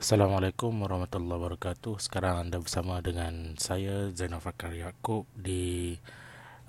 Assalamualaikum 0.00 0.80
warahmatullahi 0.80 1.36
wabarakatuh. 1.36 2.00
Sekarang 2.00 2.48
anda 2.48 2.56
bersama 2.56 3.04
dengan 3.04 3.52
saya 3.60 4.08
Zainal 4.16 4.40
Fakar 4.40 4.72
Yaakob 4.72 5.28
di 5.36 5.92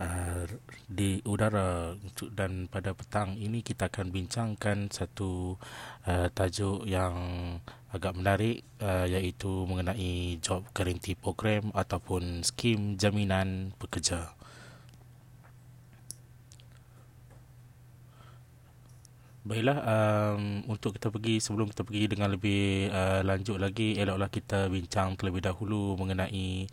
uh, 0.04 0.44
di 0.92 1.24
udara 1.24 1.96
dan 2.36 2.68
pada 2.68 2.92
petang 2.92 3.40
ini 3.40 3.64
kita 3.64 3.88
akan 3.88 4.12
bincangkan 4.12 4.92
satu 4.92 5.56
uh, 6.12 6.28
tajuk 6.36 6.84
yang 6.84 7.16
agak 7.96 8.20
menarik 8.20 8.68
uh, 8.84 9.08
iaitu 9.08 9.64
mengenai 9.64 10.36
job 10.44 10.68
guarantee 10.76 11.16
program 11.16 11.72
ataupun 11.72 12.44
skim 12.44 13.00
jaminan 13.00 13.72
pekerja. 13.80 14.36
Baiklah, 19.52 19.84
um, 19.84 20.64
untuk 20.72 20.96
kita 20.96 21.12
pergi 21.12 21.44
sebelum 21.44 21.68
kita 21.76 21.84
pergi 21.84 22.08
dengan 22.08 22.32
lebih 22.32 22.88
uh, 22.88 23.20
lanjut 23.20 23.60
lagi, 23.60 24.00
eloklah 24.00 24.32
kita 24.32 24.72
bincang 24.72 25.20
terlebih 25.20 25.44
dahulu 25.44 26.00
mengenai 26.00 26.72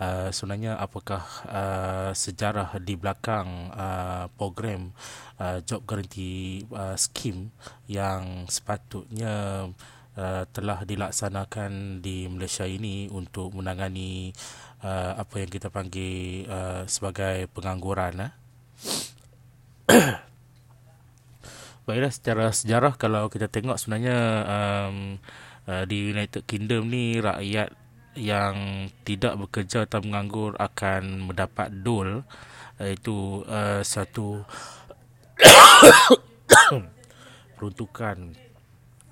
uh, 0.00 0.32
sebenarnya 0.32 0.80
apakah 0.80 1.20
uh, 1.44 2.16
sejarah 2.16 2.80
di 2.80 2.96
belakang 2.96 3.68
uh, 3.76 4.32
program 4.40 4.96
uh, 5.36 5.60
job 5.68 5.84
guarantee 5.84 6.64
uh, 6.72 6.96
scheme 6.96 7.52
yang 7.92 8.48
sepatutnya 8.48 9.68
uh, 10.16 10.42
telah 10.48 10.80
dilaksanakan 10.80 12.00
di 12.00 12.24
Malaysia 12.32 12.64
ini 12.64 13.04
untuk 13.12 13.52
menangani 13.52 14.32
uh, 14.80 15.20
apa 15.20 15.44
yang 15.44 15.52
kita 15.52 15.68
panggil 15.68 16.48
uh, 16.48 16.88
sebagai 16.88 17.52
pengangguran. 17.52 18.32
Uh. 19.92 20.23
Baiklah 21.84 22.08
secara 22.08 22.48
sejarah 22.48 22.96
kalau 22.96 23.28
kita 23.28 23.44
tengok 23.52 23.76
sebenarnya 23.76 24.18
um, 24.48 25.20
uh, 25.68 25.84
di 25.84 26.16
United 26.16 26.48
Kingdom 26.48 26.88
ni 26.88 27.20
rakyat 27.20 27.76
yang 28.16 28.88
tidak 29.04 29.36
bekerja 29.36 29.84
atau 29.84 30.00
menganggur 30.00 30.56
akan 30.56 31.28
mendapat 31.28 31.68
dole 31.84 32.24
iaitu 32.80 33.44
uh, 33.44 33.84
satu 33.84 34.48
peruntukan 37.60 38.32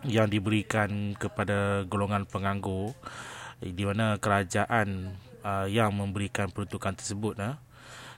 yang 0.09 0.33
diberikan 0.33 1.13
kepada 1.21 1.85
golongan 1.85 2.25
penganggur 2.25 2.97
di 3.61 3.85
mana 3.85 4.17
kerajaan 4.17 5.13
uh, 5.45 5.69
yang 5.69 5.93
memberikan 5.93 6.49
peruntukan 6.49 6.97
tersebut 6.97 7.37
uh, 7.37 7.61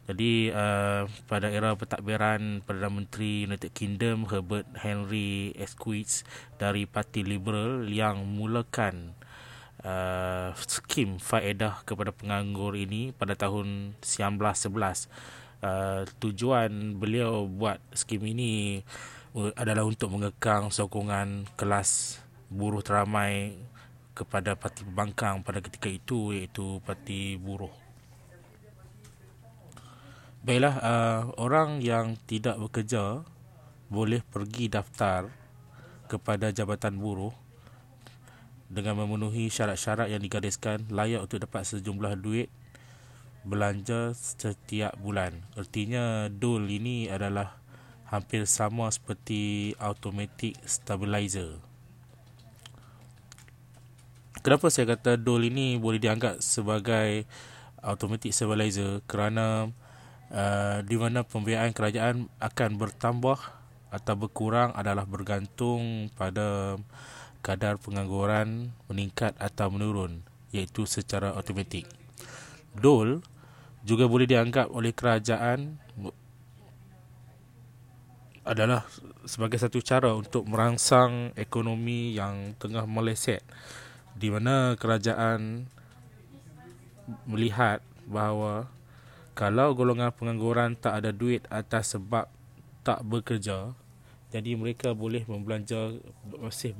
jadi 0.05 0.53
uh, 0.53 1.03
pada 1.25 1.49
era 1.49 1.73
pentadbiran 1.73 2.61
Perdana 2.61 2.93
Menteri 2.93 3.49
United 3.49 3.73
Kingdom 3.73 4.29
Herbert 4.29 4.69
Henry 4.77 5.57
Esquith 5.57 6.29
dari 6.61 6.85
Parti 6.85 7.25
Liberal 7.25 7.89
yang 7.89 8.21
mulakan 8.29 9.17
uh, 9.81 10.53
skim 10.61 11.17
faedah 11.17 11.81
kepada 11.89 12.13
penganggur 12.13 12.77
ini 12.77 13.17
pada 13.17 13.33
tahun 13.33 13.97
1911. 14.05 15.09
Uh, 15.65 16.05
tujuan 16.21 17.01
beliau 17.01 17.49
buat 17.49 17.81
skim 17.97 18.29
ini 18.29 18.85
adalah 19.57 19.89
untuk 19.89 20.13
mengekang 20.13 20.69
sokongan 20.69 21.49
kelas 21.57 22.21
buruh 22.53 22.85
teramai 22.85 23.57
kepada 24.15 24.55
parti 24.55 24.87
pembangkang 24.87 25.43
pada 25.43 25.59
ketika 25.59 25.91
itu 25.91 26.31
iaitu 26.37 26.79
parti 26.85 27.41
buruh. 27.41 27.84
Baiklah, 30.45 30.77
uh, 30.85 31.21
orang 31.41 31.81
yang 31.81 32.21
tidak 32.29 32.61
bekerja 32.61 33.25
boleh 33.89 34.21
pergi 34.21 34.69
daftar 34.69 35.33
kepada 36.05 36.53
Jabatan 36.53 37.01
Buruh 37.01 37.33
dengan 38.69 39.01
memenuhi 39.01 39.49
syarat-syarat 39.49 40.13
yang 40.13 40.21
digariskan 40.21 40.85
layak 40.93 41.25
untuk 41.25 41.41
dapat 41.41 41.65
sejumlah 41.65 42.21
duit 42.21 42.53
belanja 43.41 44.13
setiap 44.13 44.93
bulan. 45.01 45.49
Artinya 45.57 46.29
dole 46.29 46.77
ini 46.77 47.09
adalah 47.09 47.57
hampir 48.13 48.45
sama 48.45 48.93
seperti 48.93 49.73
automatic 49.81 50.61
stabilizer. 50.69 51.57
Kenapa 54.45 54.69
saya 54.69 54.93
kata 54.93 55.17
dole 55.17 55.49
ini 55.49 55.81
boleh 55.81 55.97
dianggap 55.97 56.45
sebagai 56.45 57.25
automatic 57.81 58.37
stabilizer? 58.37 59.01
Kerana 59.09 59.73
Uh, 60.35 60.83
di 60.83 60.99
mana 60.99 61.23
pembiayaan 61.23 61.71
kerajaan 61.71 62.27
akan 62.43 62.71
bertambah 62.75 63.39
atau 63.95 64.15
berkurang 64.19 64.75
adalah 64.75 65.07
bergantung 65.07 66.11
pada 66.19 66.75
kadar 67.39 67.79
pengangguran 67.79 68.75
meningkat 68.91 69.39
atau 69.39 69.71
menurun 69.71 70.27
iaitu 70.51 70.91
secara 70.91 71.39
automatik. 71.39 71.87
Dole 72.75 73.23
juga 73.87 74.11
boleh 74.11 74.27
dianggap 74.27 74.75
oleh 74.75 74.91
kerajaan 74.91 75.79
adalah 78.43 78.83
sebagai 79.23 79.57
satu 79.57 79.79
cara 79.81 80.13
untuk 80.19 80.51
merangsang 80.51 81.31
ekonomi 81.39 82.19
yang 82.19 82.59
tengah 82.59 82.85
meleset 82.91 83.47
di 84.19 84.29
mana 84.35 84.75
kerajaan 84.75 85.71
melihat 87.25 87.81
bahawa 88.05 88.69
kalau 89.35 89.75
golongan 89.75 90.15
pengangguran 90.15 90.79
tak 90.79 91.03
ada 91.03 91.11
duit 91.11 91.43
atas 91.51 91.99
sebab 91.99 92.31
tak 92.87 93.03
bekerja 93.03 93.75
jadi 94.35 94.59
mereka 94.59 94.99
boleh 94.99 95.23
membelanja 95.31 95.95
masih 96.43 96.75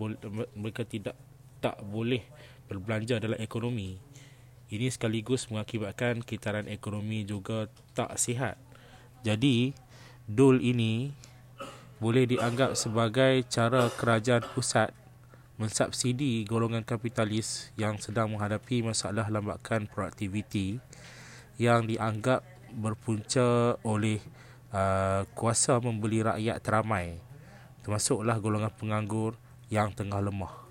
mereka 0.59 0.83
tidak 0.83 1.15
tak 1.63 1.79
boleh 1.87 2.27
berbelanja 2.67 3.23
dalam 3.23 3.39
ekonomi. 3.39 4.03
Ini 4.75 4.91
sekaligus 4.91 5.47
mengakibatkan 5.55 6.27
kitaran 6.27 6.67
ekonomi 6.67 7.23
juga 7.23 7.71
tak 7.95 8.19
sihat. 8.19 8.59
Jadi 9.23 9.71
dul 10.27 10.59
ini 10.67 11.15
boleh 12.03 12.27
dianggap 12.27 12.75
sebagai 12.75 13.47
cara 13.47 13.87
kerajaan 13.87 14.43
pusat 14.51 14.91
mensubsidi 15.55 16.43
golongan 16.43 16.83
kapitalis 16.83 17.71
yang 17.79 18.03
sedang 18.03 18.35
menghadapi 18.35 18.83
masalah 18.83 19.31
lambakan 19.31 19.87
produktiviti 19.87 20.83
yang 21.61 21.87
dianggap 21.87 22.43
berpunca 22.75 23.79
oleh 23.87 24.19
uh, 24.75 25.23
kuasa 25.37 25.79
membeli 25.79 26.25
rakyat 26.25 26.59
teramai. 26.65 27.21
Termasuklah 27.85 28.41
golongan 28.41 28.73
penganggur 28.73 29.37
yang 29.69 29.93
tengah 29.93 30.19
lemah 30.19 30.64